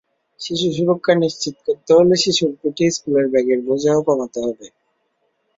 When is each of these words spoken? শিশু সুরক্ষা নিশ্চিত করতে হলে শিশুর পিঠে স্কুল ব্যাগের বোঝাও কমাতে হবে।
শিশু 0.39 0.67
সুরক্ষা 0.75 1.13
নিশ্চিত 1.17 1.55
করতে 1.65 1.91
হলে 1.97 2.15
শিশুর 2.23 2.51
পিঠে 2.59 2.85
স্কুল 2.95 3.23
ব্যাগের 3.31 3.59
বোঝাও 3.67 3.99
কমাতে 4.07 4.39
হবে। 4.45 4.67